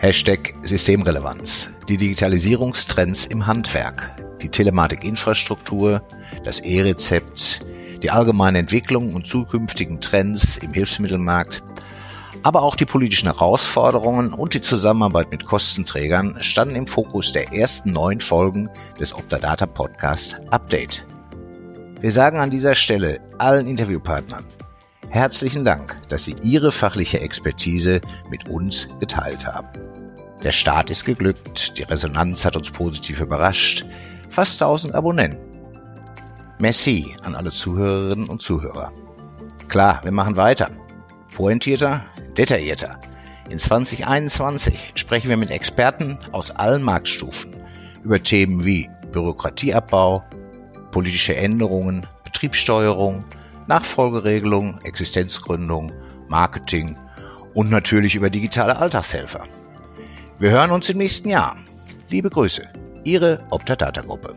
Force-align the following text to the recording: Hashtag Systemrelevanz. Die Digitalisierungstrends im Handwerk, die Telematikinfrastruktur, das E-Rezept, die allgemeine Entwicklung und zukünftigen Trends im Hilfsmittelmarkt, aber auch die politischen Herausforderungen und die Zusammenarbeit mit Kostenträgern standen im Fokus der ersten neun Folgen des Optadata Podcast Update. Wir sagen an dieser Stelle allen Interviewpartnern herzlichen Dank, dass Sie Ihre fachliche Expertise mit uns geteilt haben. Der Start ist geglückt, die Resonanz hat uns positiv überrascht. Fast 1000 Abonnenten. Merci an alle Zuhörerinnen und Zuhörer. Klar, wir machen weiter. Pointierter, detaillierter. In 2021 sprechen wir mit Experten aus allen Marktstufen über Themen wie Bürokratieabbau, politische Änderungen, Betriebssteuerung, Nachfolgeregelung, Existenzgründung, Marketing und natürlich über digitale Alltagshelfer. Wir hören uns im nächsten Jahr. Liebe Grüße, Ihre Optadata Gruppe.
Hashtag 0.00 0.54
Systemrelevanz. 0.62 1.70
Die 1.88 1.96
Digitalisierungstrends 1.96 3.26
im 3.26 3.48
Handwerk, 3.48 4.14
die 4.40 4.48
Telematikinfrastruktur, 4.48 6.02
das 6.44 6.60
E-Rezept, 6.60 7.66
die 8.00 8.12
allgemeine 8.12 8.58
Entwicklung 8.58 9.14
und 9.14 9.26
zukünftigen 9.26 10.00
Trends 10.00 10.56
im 10.56 10.72
Hilfsmittelmarkt, 10.72 11.64
aber 12.44 12.62
auch 12.62 12.76
die 12.76 12.84
politischen 12.84 13.26
Herausforderungen 13.26 14.32
und 14.32 14.54
die 14.54 14.60
Zusammenarbeit 14.60 15.32
mit 15.32 15.44
Kostenträgern 15.44 16.36
standen 16.42 16.76
im 16.76 16.86
Fokus 16.86 17.32
der 17.32 17.52
ersten 17.52 17.90
neun 17.90 18.20
Folgen 18.20 18.70
des 19.00 19.12
Optadata 19.12 19.66
Podcast 19.66 20.40
Update. 20.50 21.04
Wir 22.00 22.12
sagen 22.12 22.38
an 22.38 22.50
dieser 22.50 22.76
Stelle 22.76 23.18
allen 23.38 23.66
Interviewpartnern 23.66 24.44
herzlichen 25.10 25.64
Dank, 25.64 25.96
dass 26.08 26.24
Sie 26.24 26.36
Ihre 26.42 26.72
fachliche 26.72 27.20
Expertise 27.20 28.00
mit 28.30 28.48
uns 28.48 28.88
geteilt 29.00 29.46
haben. 29.46 29.68
Der 30.42 30.52
Start 30.52 30.90
ist 30.90 31.04
geglückt, 31.04 31.78
die 31.78 31.82
Resonanz 31.82 32.44
hat 32.44 32.56
uns 32.56 32.70
positiv 32.70 33.20
überrascht. 33.20 33.84
Fast 34.30 34.62
1000 34.62 34.94
Abonnenten. 34.94 35.40
Merci 36.58 37.14
an 37.22 37.34
alle 37.34 37.50
Zuhörerinnen 37.50 38.28
und 38.28 38.42
Zuhörer. 38.42 38.92
Klar, 39.68 40.00
wir 40.04 40.12
machen 40.12 40.36
weiter. 40.36 40.70
Pointierter, 41.34 42.04
detaillierter. 42.36 43.00
In 43.50 43.58
2021 43.58 44.92
sprechen 44.94 45.28
wir 45.28 45.36
mit 45.36 45.50
Experten 45.50 46.18
aus 46.32 46.50
allen 46.50 46.82
Marktstufen 46.82 47.56
über 48.04 48.22
Themen 48.22 48.64
wie 48.64 48.88
Bürokratieabbau, 49.12 50.22
politische 50.90 51.34
Änderungen, 51.34 52.06
Betriebssteuerung, 52.24 53.24
Nachfolgeregelung, 53.68 54.80
Existenzgründung, 54.82 55.92
Marketing 56.28 56.96
und 57.54 57.70
natürlich 57.70 58.14
über 58.14 58.30
digitale 58.30 58.78
Alltagshelfer. 58.78 59.46
Wir 60.38 60.50
hören 60.50 60.70
uns 60.70 60.88
im 60.88 60.96
nächsten 60.96 61.28
Jahr. 61.28 61.56
Liebe 62.08 62.30
Grüße, 62.30 62.66
Ihre 63.04 63.46
Optadata 63.50 64.00
Gruppe. 64.00 64.34